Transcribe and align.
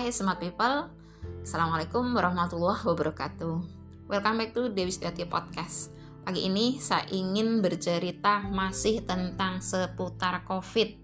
Hai 0.00 0.16
smart 0.16 0.40
people, 0.40 0.88
Assalamualaikum 1.44 2.16
warahmatullahi 2.16 2.88
wabarakatuh. 2.88 3.56
Welcome 4.08 4.40
back 4.40 4.56
to 4.56 4.72
Dewi 4.72 4.88
Setiati 4.88 5.28
Podcast. 5.28 5.92
Pagi 6.24 6.48
ini 6.48 6.80
saya 6.80 7.04
ingin 7.12 7.60
bercerita 7.60 8.48
masih 8.48 9.04
tentang 9.04 9.60
seputar 9.60 10.48
COVID. 10.48 10.96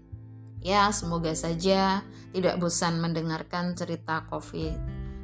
Ya 0.65 0.89
semoga 0.89 1.29
saja 1.37 2.01
tidak 2.33 2.57
bosan 2.57 2.97
mendengarkan 2.97 3.77
cerita 3.77 4.25
COVID. 4.33 4.73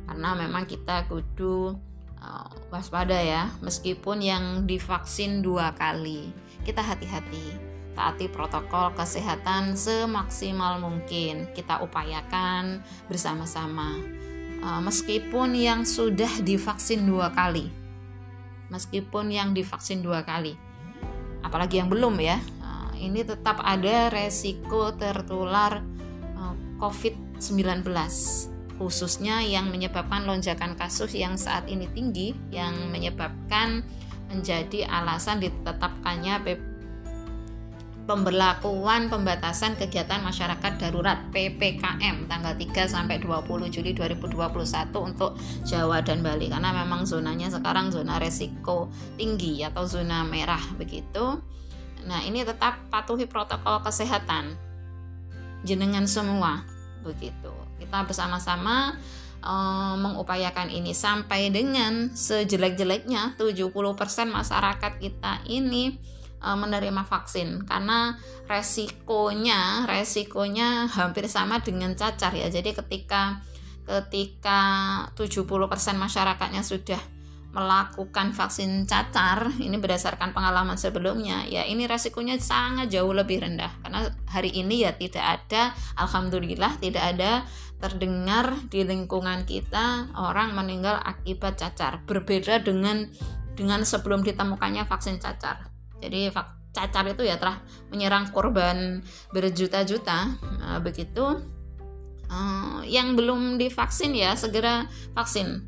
Karena 0.05 0.38
memang 0.38 0.70
kita 0.70 1.10
kudu 1.10 1.74
uh, 2.21 2.50
waspada 2.70 3.18
ya 3.18 3.50
Meskipun 3.66 4.21
yang 4.21 4.70
divaksin 4.70 5.42
dua 5.42 5.74
kali. 5.74 6.30
Kita 6.62 6.86
hati-hati 6.86 7.73
taati 7.94 8.30
protokol 8.30 8.94
kesehatan 8.98 9.77
semaksimal 9.77 10.81
mungkin. 10.81 11.49
Kita 11.54 11.81
upayakan 11.81 12.81
bersama-sama, 13.08 13.98
uh, 14.62 14.81
meskipun 14.81 15.55
yang 15.55 15.85
sudah 15.88 16.30
divaksin 16.41 17.05
dua 17.05 17.32
kali, 17.32 17.70
meskipun 18.73 19.30
yang 19.30 19.54
divaksin 19.54 20.02
dua 20.02 20.26
kali, 20.26 20.58
apalagi 21.45 21.80
yang 21.80 21.90
belum 21.90 22.18
ya, 22.20 22.38
uh, 22.62 22.91
ini 22.98 23.23
tetap 23.23 23.62
ada 23.62 24.10
resiko 24.12 24.91
tertular 24.94 25.85
uh, 26.35 26.55
COVID-19 26.82 27.85
khususnya 28.73 29.46
yang 29.46 29.70
menyebabkan 29.70 30.26
lonjakan 30.26 30.73
kasus 30.73 31.13
yang 31.13 31.38
saat 31.38 31.70
ini 31.70 31.85
tinggi 31.94 32.34
yang 32.49 32.73
menyebabkan 32.90 33.85
menjadi 34.34 34.90
alasan 34.90 35.38
ditetapkannya 35.38 36.41
pemberlakuan 38.03 39.07
pembatasan 39.07 39.80
kegiatan 39.80 40.20
masyarakat 40.20 40.75
darurat 40.75 41.23
PPKM 41.31 42.27
tanggal 42.27 42.54
3 42.55 42.84
sampai 42.84 43.23
20 43.23 43.71
Juli 43.71 43.95
2021 43.95 44.43
untuk 44.99 45.40
Jawa 45.63 46.04
dan 46.04 46.20
Bali 46.20 46.51
karena 46.51 46.76
memang 46.76 47.07
zonanya 47.07 47.48
sekarang 47.48 47.95
zona 47.95 48.20
resiko 48.20 48.91
tinggi 49.15 49.63
atau 49.63 49.87
zona 49.87 50.27
merah 50.27 50.62
begitu. 50.76 51.40
Nah, 52.04 52.20
ini 52.27 52.43
tetap 52.43 52.91
patuhi 52.91 53.23
protokol 53.23 53.79
kesehatan 53.79 54.51
jenengan 55.63 56.04
semua 56.04 56.67
begitu. 57.07 57.51
Kita 57.79 58.04
bersama-sama 58.04 58.99
uh, 59.40 59.95
mengupayakan 59.95 60.67
ini 60.67 60.91
sampai 60.91 61.51
dengan 61.55 62.12
sejelek-jeleknya 62.12 63.40
70% 63.40 63.71
masyarakat 64.28 64.91
kita 65.00 65.40
ini 65.47 65.95
Eh, 66.44 66.58
menerima 66.59 67.08
vaksin. 67.08 67.63
Karena 67.63 68.19
resikonya 68.52 69.88
resikonya 69.88 70.91
hampir 70.91 71.31
sama 71.31 71.63
dengan 71.63 71.96
cacar 71.96 72.35
ya. 72.35 72.52
Jadi 72.52 72.75
ketika 72.75 73.40
ketika 73.88 74.59
70% 75.16 75.96
masyarakatnya 75.96 76.59
sudah 76.59 77.00
melakukan 77.53 78.35
vaksin 78.35 78.90
cacar 78.90 79.56
ini 79.62 79.78
berdasarkan 79.78 80.34
pengalaman 80.34 80.74
sebelumnya 80.74 81.46
ya 81.46 81.62
ini 81.63 81.85
resikonya 81.85 82.35
sangat 82.44 82.91
jauh 82.91 83.16
lebih 83.16 83.40
rendah. 83.40 83.72
Karena 83.80 84.12
hari 84.28 84.52
ini 84.52 84.84
ya 84.84 84.91
tidak 85.00 85.24
ada 85.24 85.72
alhamdulillah 85.96 86.75
tidak 86.84 87.16
ada 87.16 87.47
terdengar 87.80 88.52
di 88.68 88.84
lingkungan 88.84 89.47
kita 89.47 90.12
orang 90.19 90.52
meninggal 90.52 91.00
akibat 91.07 91.56
cacar. 91.56 92.03
Berbeda 92.03 92.59
dengan 92.59 93.07
dengan 93.56 93.88
sebelum 93.88 94.28
ditemukannya 94.28 94.84
vaksin 94.91 95.24
cacar 95.24 95.72
jadi 96.03 96.29
cacar 96.73 97.06
itu 97.07 97.23
ya 97.23 97.38
telah 97.38 97.62
menyerang 97.94 98.34
korban 98.34 99.06
berjuta-juta. 99.31 100.35
Nah, 100.59 100.81
begitu 100.81 101.23
uh, 102.28 102.81
yang 102.84 103.13
belum 103.13 103.62
divaksin 103.62 104.18
ya 104.18 104.34
segera 104.34 104.90
vaksin. 105.13 105.63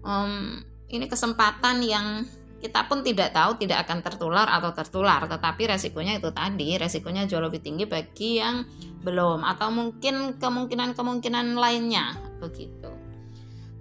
Um, 0.00 0.64
ini 0.88 1.06
kesempatan 1.06 1.84
yang 1.84 2.24
kita 2.60 2.88
pun 2.88 3.00
tidak 3.00 3.32
tahu 3.32 3.56
tidak 3.56 3.88
akan 3.88 4.04
tertular 4.04 4.44
atau 4.44 4.72
tertular 4.76 5.24
tetapi 5.24 5.72
resikonya 5.72 6.20
itu 6.20 6.28
tadi 6.28 6.76
resikonya 6.76 7.24
jauh 7.24 7.40
lebih 7.40 7.64
tinggi 7.64 7.88
bagi 7.88 8.36
yang 8.36 8.68
belum 9.00 9.44
atau 9.48 9.72
mungkin 9.72 10.40
kemungkinan-kemungkinan 10.40 11.56
lainnya. 11.56 12.16
Begitu. 12.40 12.88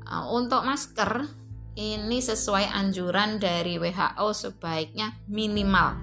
Uh, 0.04 0.28
untuk 0.36 0.64
masker 0.68 1.39
ini 1.80 2.20
sesuai 2.20 2.76
anjuran 2.76 3.40
dari 3.40 3.80
WHO 3.80 4.28
sebaiknya 4.36 5.16
minimal. 5.32 5.96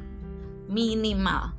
Minimal. 0.72 1.52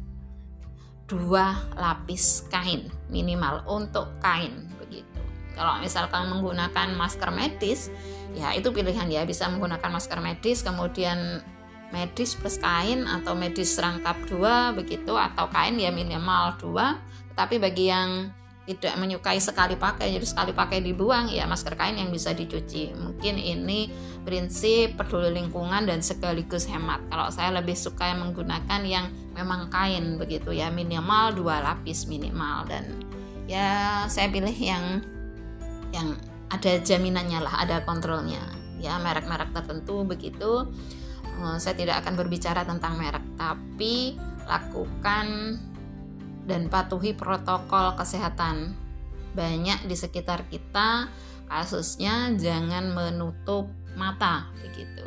Dua 1.06 1.54
lapis 1.78 2.50
kain 2.50 2.90
minimal 3.14 3.62
untuk 3.70 4.10
kain 4.18 4.74
begitu. 4.82 5.22
Kalau 5.54 5.78
misalkan 5.80 6.34
menggunakan 6.34 6.98
masker 6.98 7.30
medis 7.30 7.94
ya 8.34 8.58
itu 8.58 8.74
pilihan 8.74 9.06
ya. 9.06 9.22
Bisa 9.22 9.46
menggunakan 9.54 9.94
masker 9.94 10.18
medis 10.18 10.66
kemudian 10.66 11.46
medis 11.94 12.34
plus 12.34 12.58
kain 12.58 13.06
atau 13.06 13.38
medis 13.38 13.78
rangkap 13.78 14.18
dua 14.28 14.74
begitu 14.74 15.14
atau 15.14 15.46
kain 15.54 15.78
ya 15.78 15.94
minimal 15.94 16.58
dua. 16.58 16.98
Tapi 17.38 17.62
bagi 17.62 17.94
yang 17.94 18.34
tidak 18.68 19.00
menyukai 19.00 19.40
sekali 19.40 19.80
pakai 19.80 20.12
jadi 20.12 20.28
sekali 20.28 20.52
pakai 20.52 20.84
dibuang 20.84 21.32
ya 21.32 21.48
masker 21.48 21.80
kain 21.80 21.96
yang 21.96 22.12
bisa 22.12 22.36
dicuci. 22.36 22.92
Mungkin 22.92 23.40
ini 23.40 23.88
prinsip 24.28 25.00
peduli 25.00 25.32
lingkungan 25.40 25.88
dan 25.88 26.04
sekaligus 26.04 26.68
hemat. 26.68 27.00
Kalau 27.08 27.32
saya 27.32 27.56
lebih 27.56 27.80
suka 27.80 28.12
menggunakan 28.12 28.84
yang 28.84 29.08
memang 29.32 29.72
kain 29.72 30.20
begitu 30.20 30.52
ya 30.52 30.68
minimal 30.68 31.32
dua 31.32 31.64
lapis 31.64 32.12
minimal. 32.12 32.68
Dan 32.68 33.08
ya 33.48 34.04
saya 34.12 34.28
pilih 34.28 34.52
yang 34.52 35.00
yang 35.96 36.20
ada 36.52 36.84
jaminannya 36.84 37.40
lah 37.40 37.64
ada 37.64 37.88
kontrolnya. 37.88 38.44
Ya 38.84 39.00
merek-merek 39.00 39.56
tertentu 39.56 40.04
begitu. 40.04 40.68
Eh, 41.24 41.58
saya 41.64 41.80
tidak 41.80 42.04
akan 42.04 42.20
berbicara 42.20 42.68
tentang 42.68 43.00
merek 43.00 43.24
tapi 43.40 44.20
lakukan 44.44 45.56
dan 46.48 46.72
patuhi 46.72 47.12
protokol 47.14 47.94
kesehatan. 48.00 48.74
Banyak 49.36 49.86
di 49.86 49.94
sekitar 49.94 50.48
kita 50.48 51.12
kasusnya 51.46 52.34
jangan 52.40 52.96
menutup 52.96 53.70
mata 53.94 54.50
begitu. 54.64 55.06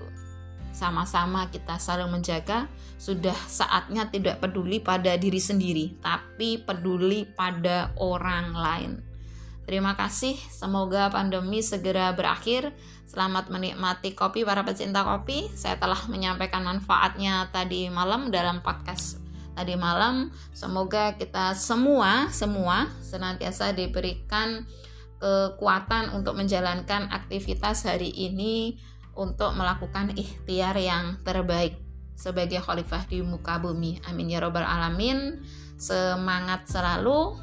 Sama-sama 0.71 1.51
kita 1.51 1.77
saling 1.83 2.09
menjaga, 2.09 2.71
sudah 2.95 3.35
saatnya 3.51 4.07
tidak 4.09 4.39
peduli 4.39 4.79
pada 4.79 5.19
diri 5.19 5.43
sendiri, 5.43 5.99
tapi 5.99 6.63
peduli 6.63 7.27
pada 7.27 7.91
orang 7.99 8.55
lain. 8.55 8.93
Terima 9.67 9.99
kasih, 9.99 10.39
semoga 10.49 11.11
pandemi 11.11 11.61
segera 11.61 12.15
berakhir. 12.17 12.73
Selamat 13.07 13.51
menikmati 13.51 14.15
kopi 14.15 14.47
para 14.47 14.63
pecinta 14.63 15.03
kopi. 15.03 15.51
Saya 15.55 15.79
telah 15.79 15.99
menyampaikan 16.07 16.63
manfaatnya 16.63 17.51
tadi 17.51 17.91
malam 17.91 18.31
dalam 18.31 18.63
podcast 18.63 19.20
tadi 19.55 19.75
malam. 19.75 20.31
Semoga 20.55 21.15
kita 21.19 21.55
semua 21.57 22.29
semua 22.31 22.91
senantiasa 23.03 23.73
diberikan 23.75 24.67
kekuatan 25.21 26.17
untuk 26.17 26.37
menjalankan 26.37 27.13
aktivitas 27.13 27.85
hari 27.85 28.09
ini 28.09 28.81
untuk 29.13 29.53
melakukan 29.53 30.17
ikhtiar 30.17 30.75
yang 30.81 31.21
terbaik 31.21 31.77
sebagai 32.17 32.61
khalifah 32.61 33.05
di 33.09 33.21
muka 33.21 33.61
bumi. 33.61 34.01
Amin 34.09 34.33
ya 34.33 34.41
robbal 34.41 34.65
alamin. 34.65 35.41
Semangat 35.81 36.69
selalu. 36.69 37.37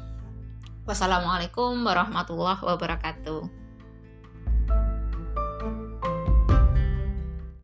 Wassalamualaikum 0.86 1.84
warahmatullahi 1.84 2.62
wabarakatuh. 2.62 3.57